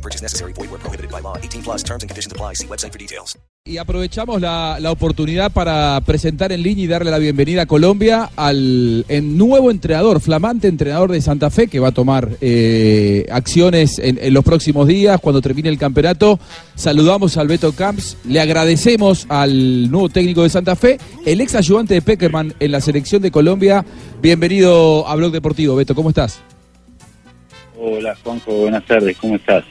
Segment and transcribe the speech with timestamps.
[0.00, 0.54] No purchase necessary.
[0.54, 1.36] Void where prohibited by law.
[1.36, 2.54] 18 plus terms and conditions apply.
[2.54, 3.36] See website for details.
[3.66, 8.30] Y aprovechamos la, la oportunidad para presentar en línea y darle la bienvenida a Colombia
[8.34, 13.98] al el nuevo entrenador, flamante entrenador de Santa Fe, que va a tomar eh, acciones
[13.98, 16.40] en, en los próximos días cuando termine el campeonato.
[16.74, 21.92] Saludamos al Beto Camps, le agradecemos al nuevo técnico de Santa Fe, el ex ayudante
[21.92, 23.84] de Peckerman en la selección de Colombia.
[24.22, 26.40] Bienvenido a Blog Deportivo, Beto, ¿cómo estás?
[27.78, 29.64] Hola Juanjo, buenas tardes, ¿cómo estás?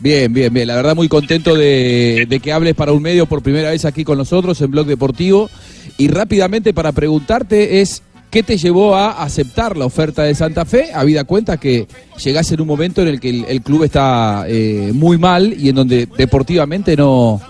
[0.00, 0.68] Bien, bien, bien.
[0.68, 4.18] La verdad muy contento de, que hables para un medio por primera vez aquí con
[4.18, 5.50] nosotros en Blog Deportivo.
[5.96, 10.92] Y rápidamente para preguntarte es, ¿qué te llevó a aceptar la oferta de Santa Fe?
[10.94, 11.88] Habida cuenta que
[12.22, 15.70] llegás en un momento en el que el, el club está eh, muy mal y
[15.70, 17.40] en donde deportivamente no,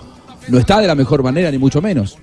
[0.47, 2.17] no está de la mejor manera, ni mucho menos.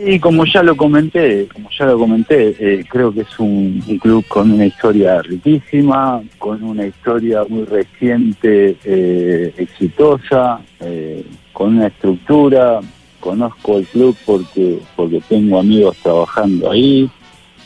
[0.00, 4.24] Y como ya lo comenté, como ya lo comenté, eh, creo que es un, club
[4.28, 12.78] con una historia riquísima, con una historia muy reciente, eh, exitosa, eh, con una estructura.
[13.18, 17.10] Conozco el club porque porque tengo amigos trabajando ahí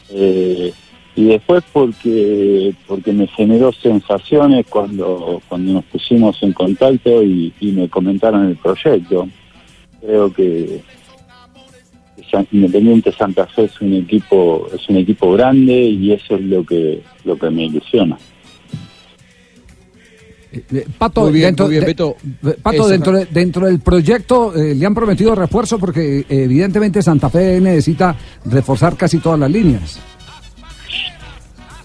[0.09, 0.73] eh,
[1.15, 7.91] y después porque porque me generó sensaciones cuando cuando nos pusimos en contacto y me
[7.91, 9.29] comentaron el proyecto.
[10.01, 10.81] Creo que
[12.51, 17.03] Independiente Santa Fe es un equipo es un equipo grande y eso es lo que
[17.25, 18.19] lo que me ilusiona.
[20.53, 24.85] Eh, Pato, bien, dentro, bien, Beto, de, Pato dentro, de, dentro, del proyecto eh, le
[24.85, 29.99] han prometido refuerzo porque eh, evidentemente Santa Fe necesita reforzar casi todas las líneas.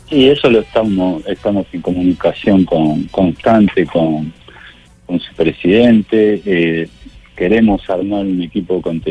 [0.10, 4.34] Sí, eso lo estamos estamos en comunicación con, constante con,
[5.06, 6.42] con su presidente.
[6.46, 6.90] Eh,
[7.38, 9.02] queremos armar un equipo con,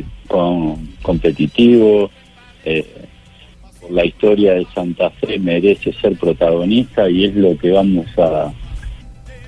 [1.01, 2.11] competitivo.
[2.65, 2.85] Eh,
[3.89, 8.53] la historia de Santa Fe merece ser protagonista y es lo que vamos a,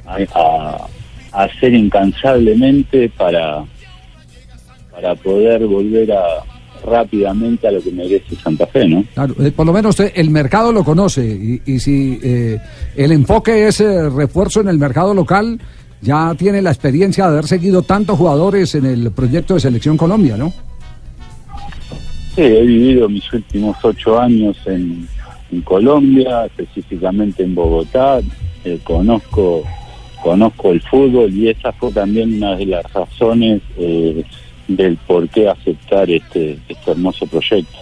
[0.06, 0.86] a,
[1.32, 3.64] hacer incansablemente para,
[4.92, 6.44] para poder volver a
[6.84, 9.04] rápidamente a lo que merece Santa Fe, ¿no?
[9.12, 12.58] Claro, eh, por lo menos eh, el mercado lo conoce y, y si eh,
[12.96, 15.58] el enfoque es refuerzo en el mercado local,
[16.00, 20.36] ya tiene la experiencia de haber seguido tantos jugadores en el proyecto de Selección Colombia,
[20.36, 20.52] ¿no?
[22.34, 25.08] Sí, he vivido mis últimos ocho años en,
[25.50, 28.20] en Colombia, específicamente en Bogotá,
[28.64, 29.64] eh, conozco
[30.22, 34.24] conozco el fútbol y esa fue también una de las razones eh,
[34.66, 37.78] del por qué aceptar este, este hermoso proyecto.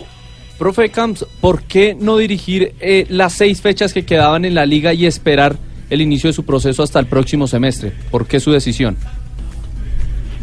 [0.58, 4.94] Profe Camps, ¿por qué no dirigir eh, las seis fechas que quedaban en la liga
[4.94, 5.56] y esperar
[5.90, 7.92] el inicio de su proceso hasta el próximo semestre?
[8.10, 8.96] ¿Por qué su decisión?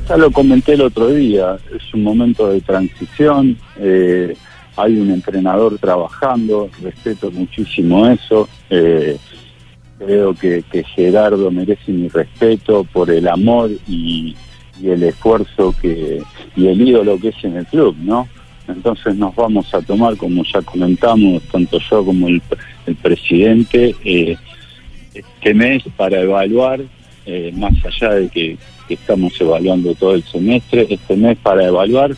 [0.08, 4.36] Ya lo comenté el otro día, es un momento de transición, eh,
[4.76, 9.18] hay un entrenador trabajando, respeto muchísimo eso, eh,
[9.98, 10.64] creo que,
[10.96, 14.36] Gerardo merece mi respeto por el amor y,
[14.84, 16.22] el esfuerzo que
[16.58, 18.28] y el ídolo que es en el club, ¿no?
[18.68, 22.42] Entonces nos vamos a tomar, como ya comentamos, tanto yo como el,
[22.88, 24.36] el presidente, eh,
[25.52, 26.82] mes para evaluar,
[27.26, 28.58] eh, más allá de que,
[28.90, 32.12] estamos evaluando todo el semestre, este mes para evaluar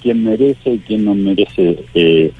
[0.00, 2.30] quién merece y quién no merece eh,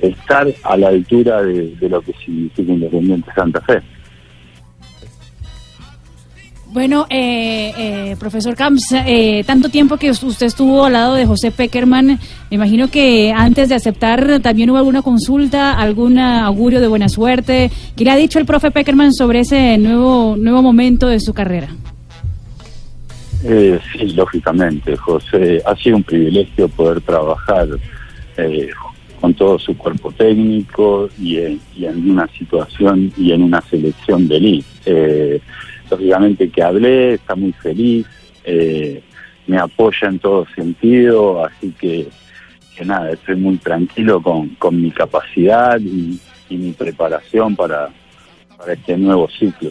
[0.00, 3.82] estar a la altura de lo que significa Independiente Santa Fe.
[6.76, 11.50] Bueno, eh, eh, profesor Camps, eh, tanto tiempo que usted estuvo al lado de José
[11.50, 12.18] Peckerman, me
[12.50, 17.70] imagino que antes de aceptar también hubo alguna consulta, algún augurio de buena suerte.
[17.96, 21.68] ¿Qué le ha dicho el profe Peckerman sobre ese nuevo, nuevo momento de su carrera?
[23.42, 25.62] Eh, sí, lógicamente, José.
[25.64, 27.68] Ha sido un privilegio poder trabajar
[28.36, 28.68] eh,
[29.18, 34.28] con todo su cuerpo técnico y en, y en, una situación y en una selección
[34.28, 35.40] de elite.
[35.90, 38.06] Lógicamente que hablé, está muy feliz,
[38.44, 39.02] eh,
[39.46, 42.08] me apoya en todo sentido, así que,
[42.76, 46.18] que nada, estoy muy tranquilo con, con mi capacidad y,
[46.48, 47.88] y mi preparación para,
[48.56, 49.70] para este nuevo ciclo.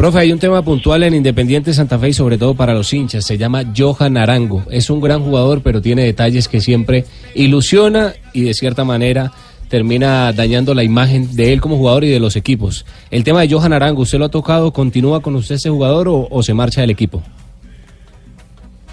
[0.00, 3.26] Profe, hay un tema puntual en Independiente Santa Fe y sobre todo para los hinchas.
[3.26, 4.64] Se llama Johan Arango.
[4.70, 7.04] Es un gran jugador, pero tiene detalles que siempre
[7.34, 9.30] ilusiona y de cierta manera
[9.70, 12.84] termina dañando la imagen de él como jugador y de los equipos.
[13.10, 14.72] El tema de Johan Arango, ¿usted lo ha tocado?
[14.72, 17.22] ¿Continúa con usted ese jugador o, se marcha del equipo?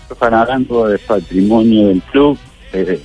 [0.07, 2.37] Johan Arango es patrimonio del club,
[2.73, 3.01] eh,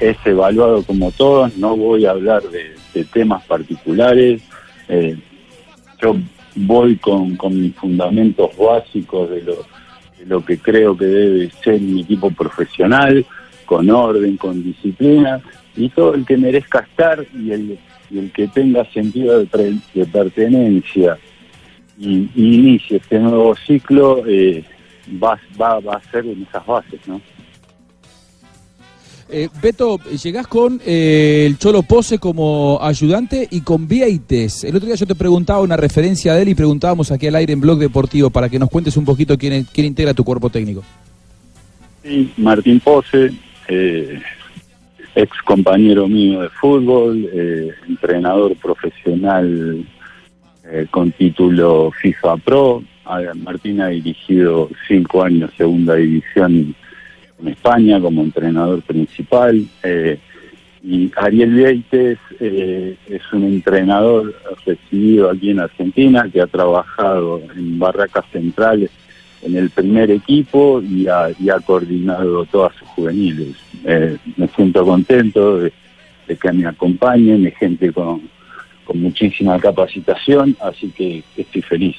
[0.00, 4.42] es, evaluado como todos, no voy a hablar de, de temas particulares,
[4.88, 5.16] eh,
[6.02, 6.16] yo
[6.56, 9.54] voy con, con mis fundamentos básicos de lo,
[10.18, 13.24] de lo que creo que debe ser mi equipo profesional,
[13.72, 15.40] con orden, con disciplina,
[15.74, 17.78] y todo el que merezca estar y el,
[18.10, 21.16] y el que tenga sentido de, pre- de pertenencia
[21.98, 24.62] y, y inicie este nuevo ciclo, eh,
[25.22, 27.18] va, va, va a ser en esas bases, ¿no?
[29.34, 34.64] Eh, Beto, llegás con eh, el Cholo Pose como ayudante y con Vieites.
[34.64, 37.54] El otro día yo te preguntaba una referencia de él y preguntábamos aquí al aire
[37.54, 40.82] en Blog Deportivo para que nos cuentes un poquito quién, quién integra tu cuerpo técnico.
[42.02, 43.32] Sí, Martín Pose,
[43.68, 44.20] eh,
[45.14, 49.84] ex compañero mío de fútbol, eh, entrenador profesional
[50.64, 52.82] eh, con título FIFA Pro.
[53.34, 56.74] Martín ha dirigido cinco años segunda división
[57.40, 59.66] en España como entrenador principal.
[59.82, 60.18] eh,
[60.84, 64.34] y Ariel Vieites es un entrenador
[64.66, 68.90] recibido aquí en Argentina que ha trabajado en Barracas Centrales
[69.42, 71.34] en el primer equipo y ha,
[71.66, 73.56] coordinado todas sus juveniles.
[73.84, 75.72] Eh, me siento contento de,
[76.40, 78.30] que me acompañen, de gente con,
[78.94, 81.96] muchísima capacitación, así que estoy feliz.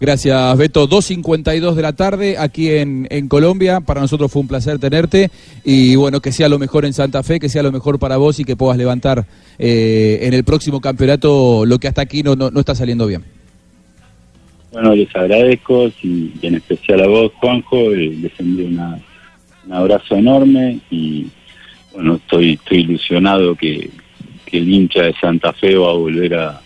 [0.00, 0.88] Gracias, Beto.
[0.88, 3.80] 2.52 de la tarde aquí en, en Colombia.
[3.80, 5.32] Para nosotros fue un placer tenerte.
[5.64, 8.38] Y bueno, que sea lo mejor en Santa Fe, que sea lo mejor para vos
[8.38, 9.26] y que puedas levantar
[9.58, 13.37] eh, en el próximo campeonato lo que hasta aquí no, no, no está saliendo bien.
[14.72, 18.98] Bueno, les agradezco y, en especial a vos, Juanjo, eh, les envío una-
[19.66, 21.26] un abrazo enorme y
[21.92, 23.90] bueno, estoy, estoy ilusionado que,
[24.46, 26.60] que el hincha de Santa Fe va a volver a,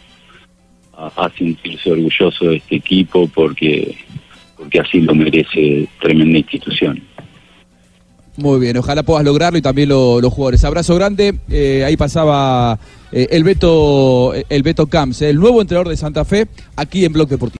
[0.96, 3.96] a, sentirse orgulloso de este equipo porque,
[4.56, 7.02] porque así lo merece tremenda institución.
[8.36, 10.64] Muy bien, ojalá puedas lograrlo y también lo- los jugadores.
[10.64, 11.34] Abrazo grande.
[11.50, 12.78] eh, ahí pasaba
[13.10, 16.46] eh, el Beto, el Beto Camps, el nuevo entrenador de Santa Fe,
[16.76, 17.50] aquí en Blog Deportivo.